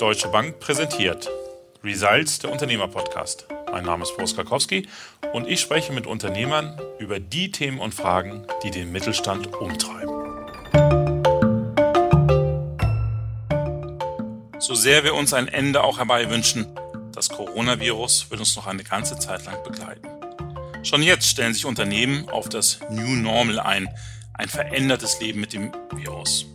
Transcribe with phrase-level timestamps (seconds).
[0.00, 1.28] Deutsche Bank präsentiert
[1.84, 3.46] Results, der Unternehmer-Podcast.
[3.70, 4.88] Mein Name ist Boris Karkowski
[5.34, 10.08] und ich spreche mit Unternehmern über die Themen und Fragen, die den Mittelstand umtreiben.
[14.58, 16.66] So sehr wir uns ein Ende auch herbei wünschen,
[17.12, 20.08] das Coronavirus wird uns noch eine ganze Zeit lang begleiten.
[20.82, 23.86] Schon jetzt stellen sich Unternehmen auf das New Normal ein,
[24.32, 26.46] ein verändertes Leben mit dem Virus.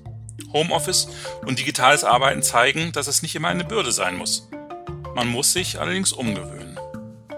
[0.56, 1.10] Homeoffice
[1.46, 4.48] und digitales Arbeiten zeigen, dass es nicht immer eine Bürde sein muss.
[5.14, 6.80] Man muss sich allerdings umgewöhnen.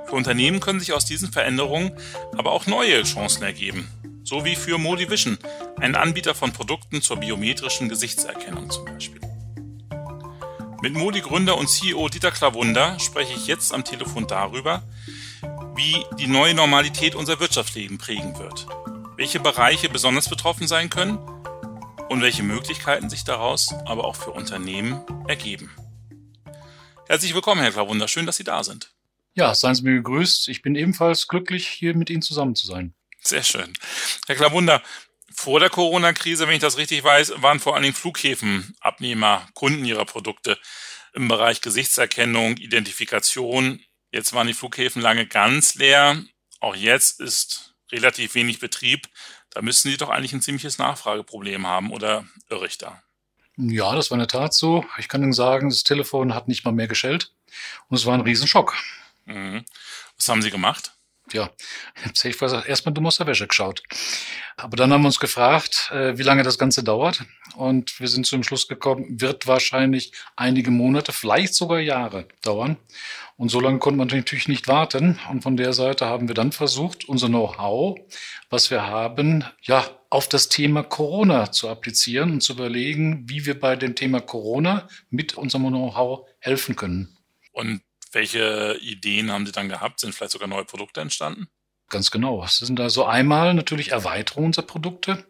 [0.06, 1.92] Für Unternehmen können sich aus diesen Veränderungen
[2.38, 3.90] aber auch neue Chancen ergeben,
[4.24, 5.38] so wie für Modivision,
[5.80, 9.20] ein Anbieter von Produkten zur biometrischen Gesichtserkennung zum Beispiel.
[10.84, 14.84] Mit Modi-Gründer und CEO Dieter Klavunda spreche ich jetzt am Telefon darüber,
[15.76, 18.68] wie die neue Normalität unser Wirtschaftsleben prägen wird,
[19.16, 21.18] welche Bereiche besonders betroffen sein können
[22.10, 25.72] und welche Möglichkeiten sich daraus aber auch für Unternehmen ergeben.
[27.08, 28.08] Herzlich willkommen, Herr Klavunda.
[28.08, 28.94] Schön, dass Sie da sind.
[29.34, 30.48] Ja, seien Sie mir gegrüßt.
[30.48, 32.94] Ich bin ebenfalls glücklich, hier mit Ihnen zusammen zu sein.
[33.22, 33.72] Sehr schön.
[34.26, 34.82] Herr Klavunda,
[35.34, 39.86] vor der Corona-Krise, wenn ich das richtig weiß, waren vor allen Dingen Flughäfen Abnehmer, Kunden
[39.86, 40.58] ihrer Produkte
[41.14, 43.82] im Bereich Gesichtserkennung, Identifikation.
[44.12, 46.24] Jetzt waren die Flughäfen lange ganz leer.
[46.60, 49.08] Auch jetzt ist relativ wenig Betrieb.
[49.52, 53.02] Da müssten Sie doch eigentlich ein ziemliches Nachfrageproblem haben, oder irre ich da?
[53.58, 54.86] Ja, das war in der Tat so.
[55.00, 57.34] Ich kann Ihnen sagen, das Telefon hat nicht mal mehr geschellt
[57.90, 58.76] und es war ein Riesenschock.
[59.26, 59.66] Mhm.
[60.16, 60.92] Was haben Sie gemacht?
[61.34, 61.50] Ja,
[62.24, 63.84] ich gesagt, erstmal dumm aus der Wäsche geschaut.
[64.56, 67.24] Aber dann haben wir uns gefragt, äh, wie lange das Ganze dauert.
[67.56, 72.78] Und wir sind zum Schluss gekommen, wird wahrscheinlich einige Monate, vielleicht sogar Jahre dauern.
[73.36, 75.20] Und so lange konnte man natürlich nicht warten.
[75.30, 78.00] Und von der Seite haben wir dann versucht, unser Know-how,
[78.50, 83.60] was wir haben, ja, auf das Thema Corona zu applizieren und zu überlegen, wie wir
[83.60, 87.18] bei dem Thema Corona mit unserem Know-how helfen können.
[87.52, 87.82] Und
[88.14, 90.00] welche Ideen haben Sie dann gehabt?
[90.00, 91.48] Sind vielleicht sogar neue Produkte entstanden?
[91.90, 92.44] Ganz genau.
[92.44, 95.26] Es sind also einmal natürlich Erweiterungen unserer Produkte,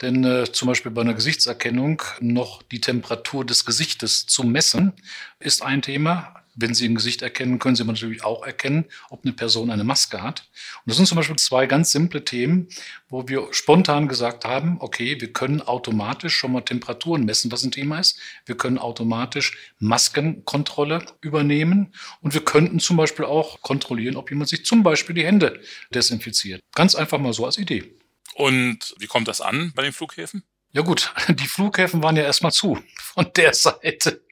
[0.00, 4.94] denn äh, zum Beispiel bei einer Gesichtserkennung noch die Temperatur des Gesichtes zu messen,
[5.38, 6.41] ist ein Thema.
[6.54, 10.22] Wenn Sie ein Gesicht erkennen, können Sie natürlich auch erkennen, ob eine Person eine Maske
[10.22, 10.48] hat.
[10.84, 12.68] Und das sind zum Beispiel zwei ganz simple Themen,
[13.08, 17.70] wo wir spontan gesagt haben, okay, wir können automatisch schon mal Temperaturen messen, was ein
[17.70, 18.18] Thema ist.
[18.46, 24.64] Wir können automatisch Maskenkontrolle übernehmen und wir könnten zum Beispiel auch kontrollieren, ob jemand sich
[24.64, 25.60] zum Beispiel die Hände
[25.94, 26.60] desinfiziert.
[26.74, 27.94] Ganz einfach mal so als Idee.
[28.34, 30.42] Und wie kommt das an bei den Flughäfen?
[30.72, 32.78] Ja gut, die Flughäfen waren ja erstmal zu.
[32.98, 34.22] Von der Seite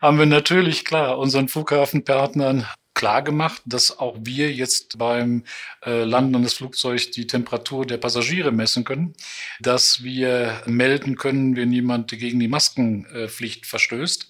[0.00, 5.44] haben wir natürlich klar unseren Flughafenpartnern klar gemacht, dass auch wir jetzt beim
[5.86, 9.14] äh, Landen des Flugzeugs die Temperatur der Passagiere messen können,
[9.60, 14.28] dass wir melden können, wenn jemand gegen die Maskenpflicht verstößt,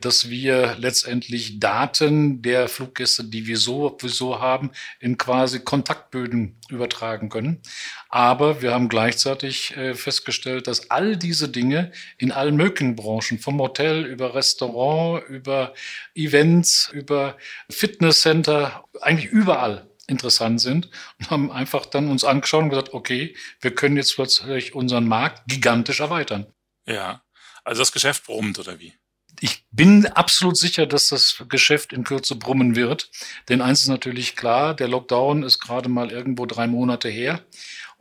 [0.00, 7.28] dass wir letztendlich Daten der Fluggäste, die wir so, so haben, in quasi Kontaktböden übertragen
[7.28, 7.60] können.
[8.08, 13.60] Aber wir haben gleichzeitig äh, festgestellt, dass all diese Dinge in allen möglichen Branchen, vom
[13.60, 15.74] Hotel über Restaurant, über
[16.14, 17.36] Events, über
[17.68, 23.74] Fitnesscenter, eigentlich überall interessant sind und haben einfach dann uns angeschaut und gesagt, okay, wir
[23.74, 26.46] können jetzt plötzlich unseren Markt gigantisch erweitern.
[26.86, 27.22] Ja,
[27.64, 28.94] also das Geschäft brummt oder wie?
[29.40, 33.10] ich bin absolut sicher, dass das Geschäft in Kürze brummen wird.
[33.48, 37.44] Denn eins ist natürlich klar, der Lockdown ist gerade mal irgendwo drei Monate her.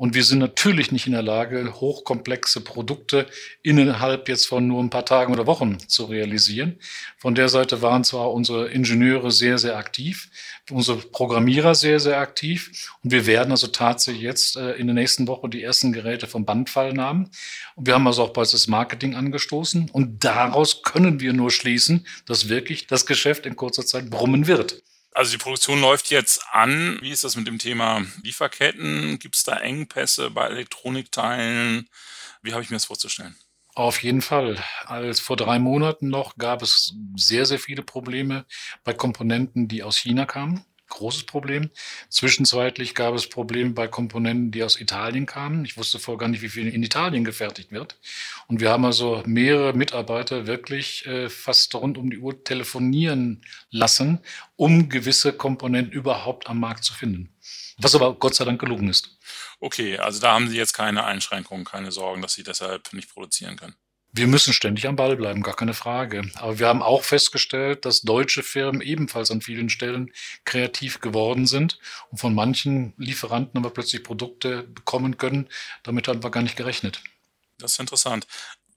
[0.03, 3.25] Und wir sind natürlich nicht in der Lage, hochkomplexe Produkte
[3.61, 6.77] innerhalb jetzt von nur ein paar Tagen oder Wochen zu realisieren.
[7.17, 10.29] Von der Seite waren zwar unsere Ingenieure sehr, sehr aktiv,
[10.69, 12.89] unsere Programmierer sehr, sehr aktiv.
[13.01, 16.43] Und wir werden also tatsächlich jetzt äh, in der nächsten Woche die ersten Geräte vom
[16.43, 17.29] Band fallen haben.
[17.75, 19.89] Und wir haben also auch bald das Marketing angestoßen.
[19.89, 24.83] Und daraus können wir nur schließen, dass wirklich das Geschäft in kurzer Zeit brummen wird.
[25.13, 26.97] Also die Produktion läuft jetzt an.
[27.01, 29.19] Wie ist das mit dem Thema Lieferketten?
[29.19, 31.89] Gibt es da Engpässe bei Elektronikteilen?
[32.41, 33.35] Wie habe ich mir das vorzustellen?
[33.75, 34.63] Auf jeden Fall.
[34.85, 38.45] Als vor drei Monaten noch gab es sehr, sehr viele Probleme
[38.83, 41.69] bei Komponenten, die aus China kamen großes Problem.
[42.09, 45.65] Zwischenzeitlich gab es Probleme bei Komponenten, die aus Italien kamen.
[45.65, 47.97] Ich wusste vorher gar nicht, wie viel in Italien gefertigt wird.
[48.47, 54.19] Und wir haben also mehrere Mitarbeiter wirklich äh, fast rund um die Uhr telefonieren lassen,
[54.55, 57.35] um gewisse Komponenten überhaupt am Markt zu finden.
[57.77, 59.17] Was aber Gott sei Dank gelungen ist.
[59.59, 63.55] Okay, also da haben Sie jetzt keine Einschränkungen, keine Sorgen, dass Sie deshalb nicht produzieren
[63.55, 63.75] können.
[64.15, 66.29] Wir müssen ständig am Ball bleiben, gar keine Frage.
[66.35, 70.11] Aber wir haben auch festgestellt, dass deutsche Firmen ebenfalls an vielen Stellen
[70.45, 71.79] kreativ geworden sind
[72.11, 75.49] und von manchen Lieferanten aber plötzlich Produkte bekommen können.
[75.81, 77.01] Damit haben wir gar nicht gerechnet.
[77.57, 78.27] Das ist interessant.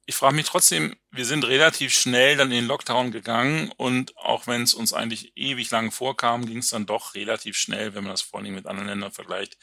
[0.08, 4.46] Ich frage mich trotzdem, wir sind relativ schnell dann in den Lockdown gegangen und auch
[4.46, 8.12] wenn es uns eigentlich ewig lang vorkam, ging es dann doch relativ schnell, wenn man
[8.12, 9.58] das vor allem mit anderen Ländern vergleicht,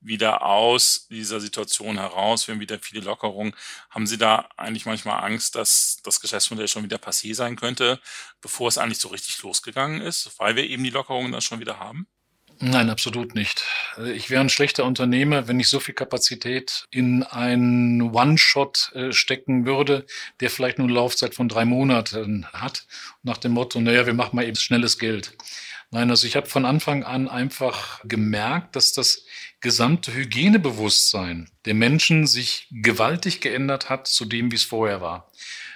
[0.00, 2.46] wieder aus dieser Situation heraus.
[2.46, 3.54] Wir haben wieder viele Lockerungen.
[3.88, 7.98] Haben Sie da eigentlich manchmal Angst, dass das Geschäftsmodell schon wieder passé sein könnte,
[8.42, 11.78] bevor es eigentlich so richtig losgegangen ist, weil wir eben die Lockerungen dann schon wieder
[11.78, 12.06] haben?
[12.58, 13.64] Nein, absolut nicht.
[14.14, 19.66] Ich wäre ein schlechter Unternehmer, wenn ich so viel Kapazität in einen One-Shot äh, stecken
[19.66, 20.06] würde,
[20.40, 22.86] der vielleicht nur eine Laufzeit von drei Monaten hat,
[23.22, 25.36] nach dem Motto, naja, wir machen mal eben schnelles Geld.
[25.90, 29.24] Nein, also ich habe von Anfang an einfach gemerkt, dass das
[29.60, 35.30] gesamte Hygienebewusstsein der Menschen sich gewaltig geändert hat zu dem, wie es vorher war.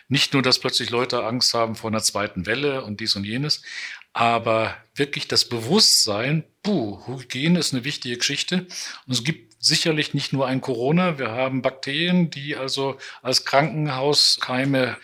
[0.08, 3.62] Nicht nur, dass plötzlich Leute Angst haben vor einer zweiten Welle und dies und jenes,
[4.12, 8.66] aber wirklich das Bewusstsein, puh, Hygiene ist eine wichtige Geschichte.
[9.06, 14.96] Und es gibt sicherlich nicht nur ein Corona, wir haben Bakterien, die also als Krankenhauskeime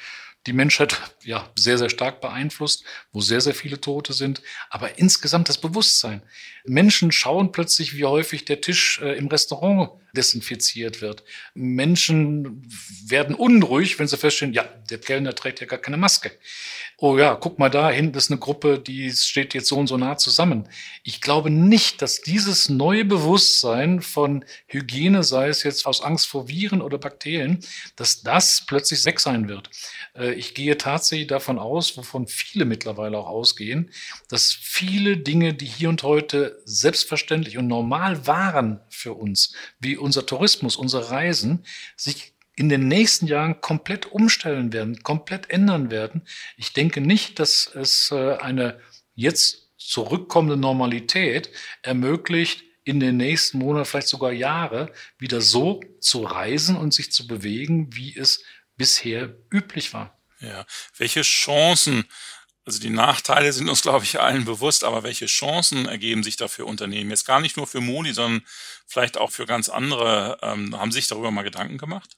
[0.47, 4.43] die Menschheit ja sehr, sehr stark beeinflusst, wo sehr, sehr viele Tote sind.
[4.71, 6.23] Aber insgesamt das Bewusstsein.
[6.65, 11.25] Menschen schauen plötzlich, wie häufig der Tisch äh, im Restaurant desinfiziert wird.
[11.55, 12.63] Menschen
[13.07, 16.33] werden unruhig, wenn sie feststellen, ja, der Kellner trägt ja gar keine Maske.
[16.99, 19.99] Oh ja, guck mal da, hinten ist eine Gruppe, die steht jetzt so und so
[19.99, 20.67] nah zusammen.
[21.03, 26.49] Ich glaube nicht, dass dieses neue Bewusstsein von Hygiene, sei es jetzt aus Angst vor
[26.49, 27.61] Viren oder Bakterien,
[27.97, 29.69] dass das plötzlich weg sein wird.
[30.15, 33.91] Äh, ich gehe tatsächlich davon aus, wovon viele mittlerweile auch ausgehen,
[34.29, 40.25] dass viele Dinge, die hier und heute selbstverständlich und normal waren für uns, wie unser
[40.25, 41.67] Tourismus, unsere Reisen,
[41.97, 46.27] sich in den nächsten Jahren komplett umstellen werden, komplett ändern werden.
[46.57, 48.81] Ich denke nicht, dass es äh, eine
[49.15, 51.51] jetzt zurückkommende Normalität
[51.83, 57.27] ermöglicht, in den nächsten Monaten, vielleicht sogar Jahre, wieder so zu reisen und sich zu
[57.27, 58.45] bewegen, wie es
[58.77, 60.17] bisher üblich war.
[60.39, 60.65] Ja,
[60.97, 62.05] welche Chancen,
[62.67, 66.49] also die Nachteile sind uns, glaube ich, allen bewusst, aber welche Chancen ergeben sich da
[66.49, 67.11] für Unternehmen?
[67.11, 68.43] Jetzt gar nicht nur für Modi, sondern
[68.87, 70.39] vielleicht auch für ganz andere.
[70.43, 72.17] Ähm, haben Sie sich darüber mal Gedanken gemacht?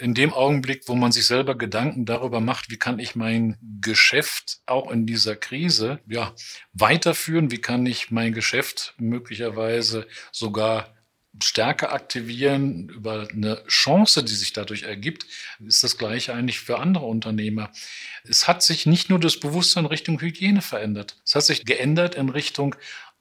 [0.00, 4.60] in dem Augenblick, wo man sich selber Gedanken darüber macht, wie kann ich mein Geschäft
[4.66, 6.34] auch in dieser Krise ja
[6.72, 10.94] weiterführen, wie kann ich mein Geschäft möglicherweise sogar
[11.42, 15.26] stärker aktivieren über eine Chance, die sich dadurch ergibt,
[15.64, 17.70] ist das gleiche eigentlich für andere Unternehmer.
[18.24, 22.28] Es hat sich nicht nur das Bewusstsein Richtung Hygiene verändert, es hat sich geändert in
[22.28, 22.74] Richtung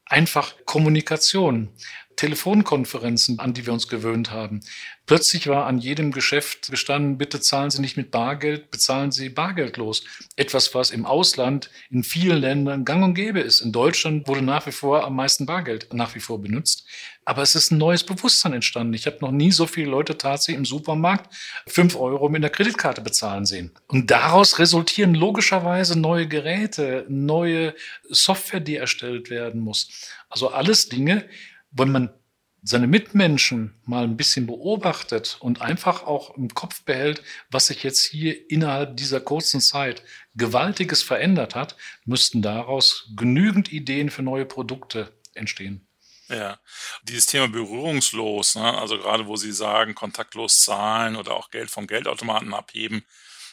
[0.05, 1.69] einfach Kommunikation.
[2.19, 4.59] Telefonkonferenzen, an die wir uns gewöhnt haben.
[5.05, 10.03] Plötzlich war an jedem Geschäft gestanden, bitte zahlen Sie nicht mit Bargeld, bezahlen Sie bargeldlos.
[10.35, 13.61] Etwas, was im Ausland in vielen Ländern gang und gäbe ist.
[13.61, 16.85] In Deutschland wurde nach wie vor am meisten Bargeld nach wie vor benutzt.
[17.23, 18.95] Aber es ist ein neues Bewusstsein entstanden.
[18.95, 21.33] Ich habe noch nie so viele Leute tatsächlich im Supermarkt
[21.67, 23.71] fünf Euro mit der Kreditkarte bezahlen sehen.
[23.87, 27.75] Und daraus resultieren logischerweise neue Geräte, neue
[28.09, 30.11] Software, die erstellt werden muss.
[30.29, 31.23] Also alles Dinge,
[31.71, 32.09] wenn man
[32.61, 38.03] seine Mitmenschen mal ein bisschen beobachtet und einfach auch im Kopf behält, was sich jetzt
[38.03, 40.03] hier innerhalb dieser kurzen Zeit
[40.35, 45.87] gewaltiges verändert hat, müssten daraus genügend Ideen für neue Produkte entstehen.
[46.27, 46.59] Ja,
[47.03, 48.77] dieses Thema berührungslos, ne?
[48.77, 53.03] also gerade wo Sie sagen, kontaktlos zahlen oder auch Geld vom Geldautomaten abheben,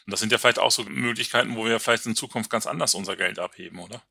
[0.06, 3.16] das sind ja vielleicht auch so Möglichkeiten, wo wir vielleicht in Zukunft ganz anders unser
[3.16, 4.02] Geld abheben, oder?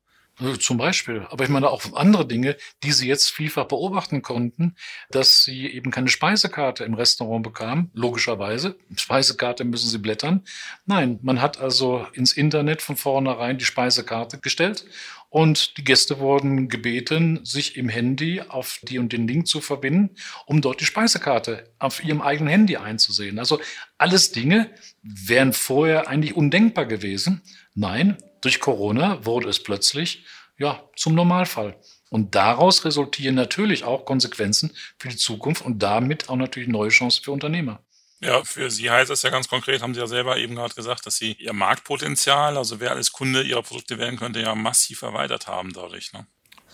[0.60, 1.26] Zum Beispiel.
[1.30, 4.76] Aber ich meine auch andere Dinge, die sie jetzt vielfach beobachten konnten,
[5.10, 8.76] dass sie eben keine Speisekarte im Restaurant bekamen, logischerweise.
[8.96, 10.42] Speisekarte müssen sie blättern.
[10.84, 14.84] Nein, man hat also ins Internet von vornherein die Speisekarte gestellt
[15.30, 20.16] und die Gäste wurden gebeten, sich im Handy auf die und den Link zu verbinden,
[20.44, 23.38] um dort die Speisekarte auf ihrem eigenen Handy einzusehen.
[23.38, 23.58] Also
[23.98, 24.70] alles Dinge
[25.02, 27.42] wären vorher eigentlich undenkbar gewesen.
[27.74, 30.24] Nein, durch Corona wurde es plötzlich
[30.58, 31.78] ja zum Normalfall.
[32.10, 37.24] Und daraus resultieren natürlich auch Konsequenzen für die Zukunft und damit auch natürlich neue Chancen
[37.24, 37.82] für Unternehmer.
[38.20, 41.04] Ja, für Sie heißt das ja ganz konkret, haben Sie ja selber eben gerade gesagt,
[41.04, 45.46] dass Sie Ihr Marktpotenzial, also wer alles Kunde Ihrer Produkte werden könnte, ja massiv erweitert
[45.46, 46.12] haben dadurch.
[46.14, 46.26] Ne?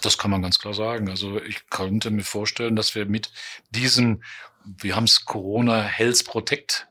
[0.03, 1.09] Das kann man ganz klar sagen.
[1.11, 3.33] Also ich könnte mir vorstellen, dass wir mit
[3.71, 4.23] diesem,
[4.65, 6.89] wir haben es Corona Health Protect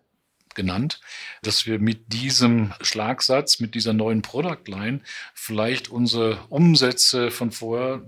[0.56, 1.00] genannt,
[1.42, 5.02] dass wir mit diesem Schlagsatz, mit dieser neuen Product Line
[5.34, 8.02] vielleicht unsere Umsätze von vorher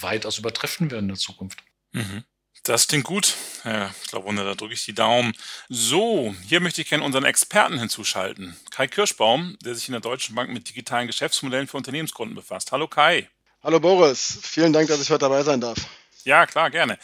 [0.00, 1.62] weitaus übertreffen werden in der Zukunft.
[1.92, 2.24] Mhm.
[2.64, 3.34] Das klingt gut.
[3.64, 5.32] Ja, ich glaube, da drücke ich die Daumen.
[5.68, 8.56] So, hier möchte ich gerne unseren Experten hinzuschalten.
[8.70, 12.72] Kai Kirschbaum, der sich in der Deutschen Bank mit digitalen Geschäftsmodellen für Unternehmenskunden befasst.
[12.72, 13.28] Hallo Kai.
[13.62, 15.78] Hallo Boris, vielen Dank, dass ich heute dabei sein darf.
[16.24, 16.98] Ja, klar, gerne.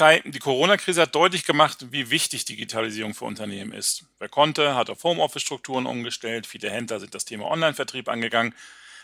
[0.00, 4.06] Kai, die Corona-Krise hat deutlich gemacht, wie wichtig Digitalisierung für Unternehmen ist.
[4.18, 8.54] Wer konnte, hat auf Homeoffice-Strukturen umgestellt, viele Händler sind das Thema Online-Vertrieb angegangen.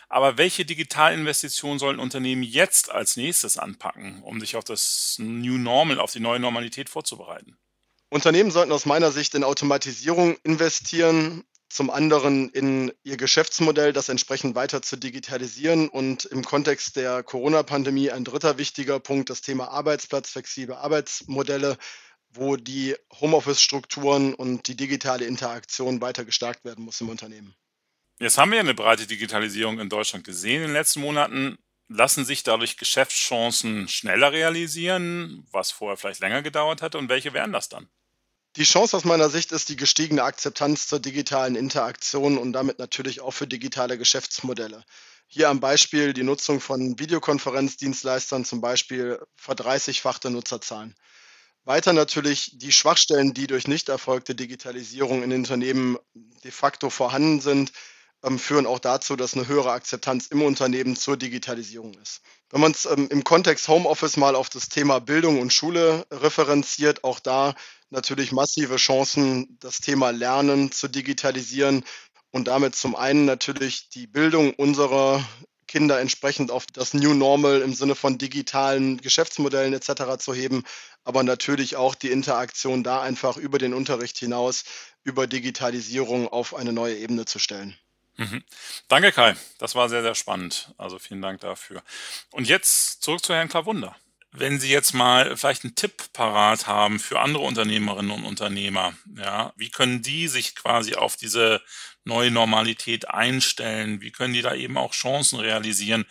[0.09, 5.99] Aber welche Digitalinvestitionen sollen Unternehmen jetzt als nächstes anpacken, um sich auf das New Normal,
[5.99, 7.55] auf die neue Normalität vorzubereiten?
[8.09, 14.55] Unternehmen sollten aus meiner Sicht in Automatisierung investieren, zum anderen in ihr Geschäftsmodell, das entsprechend
[14.55, 20.29] weiter zu digitalisieren und im Kontext der Corona-Pandemie ein dritter wichtiger Punkt, das Thema Arbeitsplatz,
[20.29, 21.77] flexible Arbeitsmodelle,
[22.29, 27.55] wo die Homeoffice-Strukturen und die digitale Interaktion weiter gestärkt werden muss im Unternehmen.
[28.19, 31.57] Jetzt haben wir eine breite Digitalisierung in Deutschland gesehen in den letzten Monaten.
[31.89, 36.97] Lassen sich dadurch Geschäftschancen schneller realisieren, was vorher vielleicht länger gedauert hatte?
[36.97, 37.87] Und welche wären das dann?
[38.57, 43.21] Die Chance aus meiner Sicht ist die gestiegene Akzeptanz zur digitalen Interaktion und damit natürlich
[43.21, 44.83] auch für digitale Geschäftsmodelle.
[45.27, 50.95] Hier am Beispiel die Nutzung von Videokonferenzdienstleistern, zum Beispiel verdreißigfachte Nutzerzahlen.
[51.65, 57.71] Weiter natürlich die Schwachstellen, die durch nicht erfolgte Digitalisierung in Unternehmen de facto vorhanden sind,
[58.23, 62.21] ähm, führen auch dazu, dass eine höhere Akzeptanz im Unternehmen zur Digitalisierung ist.
[62.49, 67.03] Wenn man es ähm, im Kontext Homeoffice mal auf das Thema Bildung und Schule referenziert,
[67.03, 67.53] auch da
[67.89, 71.83] natürlich massive Chancen, das Thema Lernen zu digitalisieren
[72.31, 75.23] und damit zum einen natürlich die Bildung unserer
[75.67, 80.17] Kinder entsprechend auf das New Normal im Sinne von digitalen Geschäftsmodellen etc.
[80.17, 80.63] zu heben,
[81.03, 84.63] aber natürlich auch die Interaktion da einfach über den Unterricht hinaus,
[85.03, 87.77] über Digitalisierung auf eine neue Ebene zu stellen.
[88.15, 88.43] Mhm.
[88.87, 89.35] Danke, Kai.
[89.59, 90.73] Das war sehr, sehr spannend.
[90.77, 91.83] Also vielen Dank dafür.
[92.31, 93.95] Und jetzt zurück zu Herrn Klavunda.
[94.39, 99.51] Wenn Sie jetzt mal vielleicht einen Tipp parat haben für andere Unternehmerinnen und Unternehmer, ja,
[99.55, 101.59] wie können die sich quasi auf diese
[102.03, 103.99] neue Normalität einstellen?
[103.99, 106.05] Wie können die da eben auch Chancen realisieren?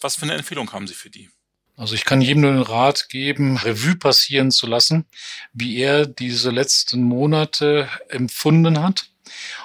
[0.00, 1.28] Was für eine Empfehlung haben Sie für die?
[1.76, 5.04] Also ich kann jedem nur den Rat geben, Revue passieren zu lassen,
[5.52, 9.10] wie er diese letzten Monate empfunden hat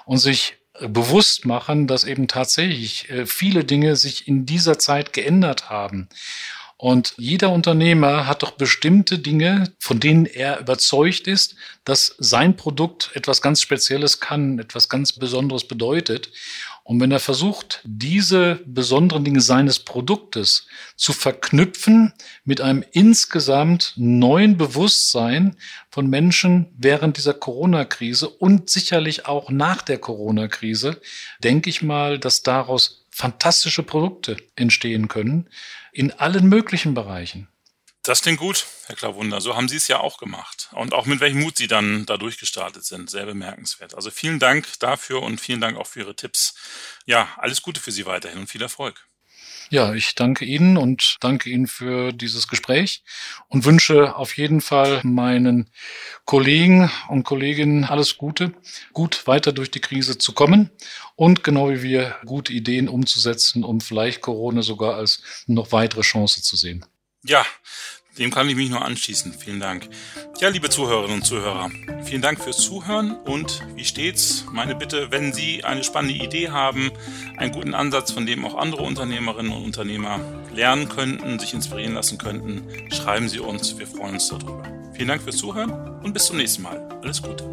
[0.03, 5.69] und sich bewusst machen, dass eben tatsächlich äh, viele Dinge sich in dieser Zeit geändert
[5.69, 6.09] haben.
[6.81, 13.11] Und jeder Unternehmer hat doch bestimmte Dinge, von denen er überzeugt ist, dass sein Produkt
[13.13, 16.31] etwas ganz Spezielles kann, etwas ganz Besonderes bedeutet.
[16.83, 22.13] Und wenn er versucht, diese besonderen Dinge seines Produktes zu verknüpfen
[22.45, 25.57] mit einem insgesamt neuen Bewusstsein
[25.91, 30.99] von Menschen während dieser Corona-Krise und sicherlich auch nach der Corona-Krise,
[31.43, 35.49] denke ich mal, dass daraus fantastische Produkte entstehen können
[35.91, 37.47] in allen möglichen Bereichen.
[38.03, 39.41] Das klingt gut, Herr Klawunder.
[39.41, 40.69] So haben Sie es ja auch gemacht.
[40.71, 43.11] Und auch mit welchem Mut Sie dann da durchgestartet sind.
[43.11, 43.93] Sehr bemerkenswert.
[43.93, 46.55] Also vielen Dank dafür und vielen Dank auch für Ihre Tipps.
[47.05, 49.07] Ja, alles Gute für Sie weiterhin und viel Erfolg.
[49.69, 53.03] Ja, ich danke Ihnen und danke Ihnen für dieses Gespräch
[53.47, 55.69] und wünsche auf jeden Fall meinen
[56.25, 58.53] Kollegen und Kolleginnen alles Gute,
[58.93, 60.71] gut weiter durch die Krise zu kommen
[61.15, 66.41] und genau wie wir gute Ideen umzusetzen, um vielleicht Corona sogar als noch weitere Chance
[66.41, 66.85] zu sehen.
[67.23, 67.45] Ja,
[68.17, 69.33] dem kann ich mich nur anschließen.
[69.33, 69.89] Vielen Dank.
[70.39, 71.69] Ja, liebe Zuhörerinnen und Zuhörer,
[72.03, 76.91] vielen Dank fürs Zuhören und wie stets, meine Bitte, wenn Sie eine spannende Idee haben,
[77.37, 80.19] einen guten Ansatz, von dem auch andere Unternehmerinnen und Unternehmer
[80.53, 83.77] lernen könnten, sich inspirieren lassen könnten, schreiben Sie uns.
[83.77, 84.63] Wir freuen uns darüber.
[84.93, 85.71] Vielen Dank fürs Zuhören
[86.03, 86.77] und bis zum nächsten Mal.
[87.01, 87.45] Alles Gute.